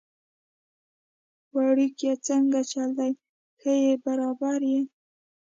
وړکیه 1.55 2.13
څنګه 2.27 2.59
چل 2.71 2.89
دی، 2.99 3.11
ښه 3.59 3.71
يي 3.83 3.93
برابر 4.05 4.59
يي؟ 4.71 4.81